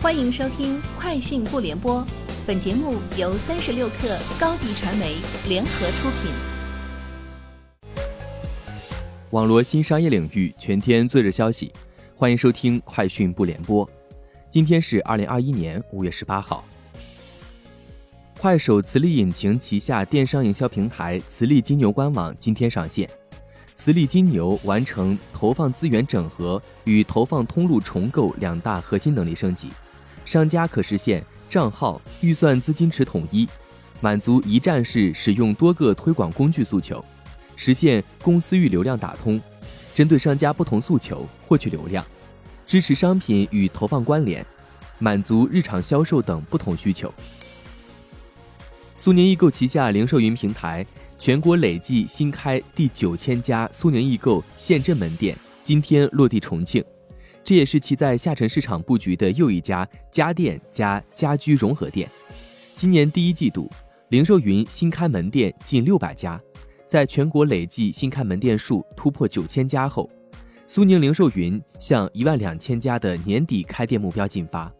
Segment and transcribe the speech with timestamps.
[0.00, 2.00] 欢迎收听《快讯不联播》，
[2.46, 5.16] 本节目由三十六克高低传媒
[5.48, 6.30] 联合出品。
[9.30, 11.72] 网络新商业领域全天最热消息，
[12.14, 13.84] 欢迎收听《快讯不联播》。
[14.48, 16.64] 今天是二零二一年五月十八号。
[18.38, 23.10] 快手磁力引擎旗下电商营销平台磁力金牛官网今天上线。
[23.76, 29.68] 磁力金牛完成投放资源整合与投放通路重构两大核心能力升级，
[30.28, 33.48] 商家可实现账号、预算、资金池统一，
[34.02, 37.02] 满足一站式使用多个推广工具诉求，
[37.56, 39.40] 实现公司域流量打通，
[39.94, 42.04] 针对商家不同诉求获取流量，
[42.66, 44.44] 支持商品与投放关联，
[44.98, 47.10] 满足日常销售等不同需求。
[48.94, 50.86] 苏宁易购旗下零售云平台。
[51.20, 56.84] 全国累计新开第九千家苏宁易购县镇门店，今天落地重庆，
[57.44, 62.08] 这也是其在下沉市场布局的又一家家电加家居融合店。
[62.76, 63.70] 今年第一季度，
[64.10, 66.40] 零售云新开门店近六百家，
[66.86, 70.08] 在全国累计新开门店数突破九千家后，
[70.66, 74.70] 苏宁零售云向一万两千家的年底开店目标进发。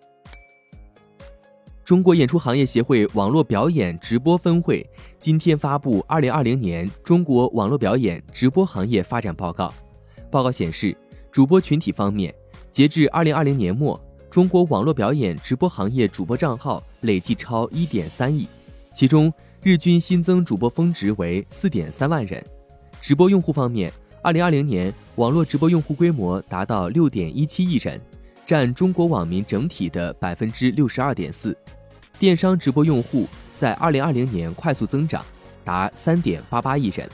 [1.83, 4.86] 中国演出行业协会网络表演直播分会
[5.19, 9.69] 今天发布《二零二零年中国网络表演直播行业发展报告》。
[10.31, 10.95] 报告显示，
[11.33, 12.34] 主播群体方面，
[12.79, 18.47] 截至二零二零年末，中国网络表演直播行业主播账号累计超一点三亿，
[18.95, 22.41] 其中日均新增主播峰值为四点三万人。
[23.01, 28.01] 直播用户方面，二零二零年网络直播用户规模达到六点一七亿人，
[28.47, 31.57] 占中国网民整体的百分之六十二点四。
[32.17, 33.27] 电商直播用户
[33.59, 35.20] 在二零二零年快速增长，
[35.65, 37.09] 达三点八八亿人。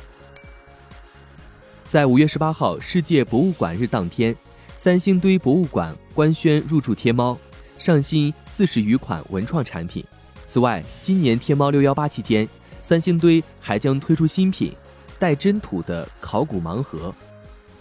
[1.89, 4.37] 在五月十八号世界博物馆日当天，
[4.85, 7.39] 三星堆博物馆官宣入驻天猫，
[7.79, 10.05] 上新四十余款文创产品。
[10.47, 12.47] 此外，今年天猫六幺八期间，
[12.83, 14.75] 三星堆还将推出新品——
[15.19, 17.15] 带真土的考古盲盒。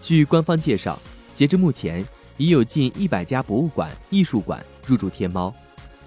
[0.01, 0.97] 据官方介绍，
[1.35, 2.01] 截至目前，
[2.37, 5.53] 已有近一百家博物馆、艺术馆入驻天猫。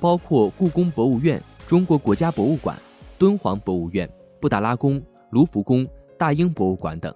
[0.00, 2.74] 包括故宫博物院、中国国家博物馆、
[3.18, 5.86] 敦煌博物院、布达拉宫、卢浮宫、
[6.16, 7.14] 大英博物馆等。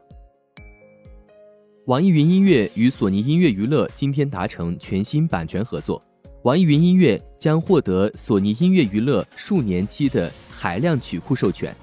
[1.87, 6.01] 网易云音乐与索尼音乐娱乐今天达成全新版权合作，
[6.43, 11.75] 网易云音乐将获得索尼音乐娱乐数年期的海量曲库授权，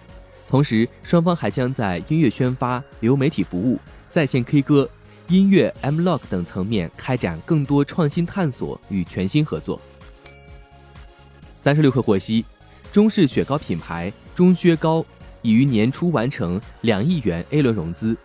[0.48, 3.80] 同时双方还将在音乐宣发、流媒体服务、
[4.12, 4.88] 在线 K 歌、
[5.30, 9.82] 音乐 M Lock 等层面开展更多创新探索与全新合作。
[11.60, 12.46] 三十六氪获悉，
[12.92, 15.04] 中式雪糕品牌钟薛高
[15.42, 18.16] 已于年初完成两亿元 A 轮融资，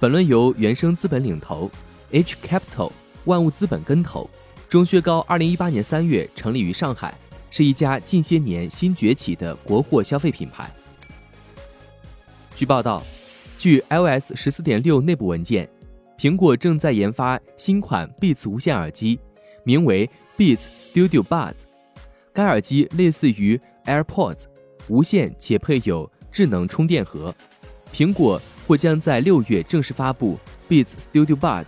[0.00, 1.70] 本轮由原生资本领投
[2.12, 2.90] ，H Capital、
[3.26, 4.28] 万物资本跟投。
[4.66, 7.12] 钟薛高二零一八年三月成立于上海，
[7.50, 10.70] 是一家近些年新崛起的国货消费品牌。
[12.54, 13.02] 据报道，
[13.58, 15.68] 据 iOS 十四点六内部文件，
[16.18, 19.20] 苹果正在研发新款 Beats 无线耳机，
[19.64, 20.08] 名为
[20.38, 20.60] Beats
[20.94, 21.52] Studio Buds。
[22.32, 24.44] 该耳机类似于 AirPods，
[24.88, 27.34] 无线且配有智能充电盒。
[27.94, 31.66] 苹果或将在六月正式发布 Beats Studio Buds。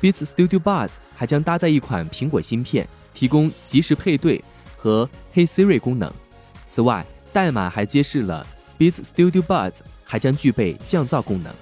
[0.00, 4.42] Beats Studio Buds 还将搭载一款苹果芯片，提供即时配对
[4.76, 6.12] 和 Hey Siri 功能。
[6.66, 8.46] 此外，代码还揭示了
[8.78, 11.52] Beats Studio Buds 还将具备降噪功能。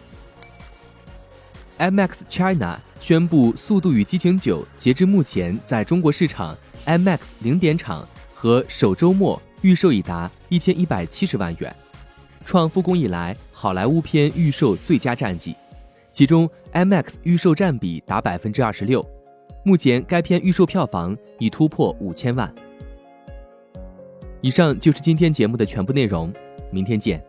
[1.79, 8.07] IMAX China 宣布，《速度与激情九》截至目前在中国市场 IMAX 零点场。
[8.39, 11.75] 和首周末预售已达一千一百七十万元，
[12.47, 15.55] 创复工以来好莱坞片预售最佳战绩。
[16.13, 19.05] 其中，IMAX 预售占比达百分之二十六。
[19.65, 22.55] 目前，该片预售票房已突破五千万。
[24.41, 26.33] 以上就是今天节目的全部内容，
[26.71, 27.23] 明天见。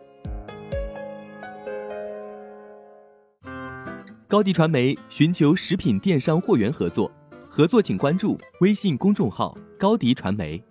[4.28, 7.10] 高迪传媒寻求食品电商货源合作，
[7.48, 10.62] 合作请关注微信公众号高迪传媒。